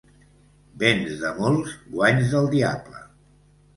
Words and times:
Béns 0.83 1.21
de 1.25 1.33
molts, 1.41 1.75
guanys 1.99 2.33
del 2.35 2.49
diable. 2.57 3.07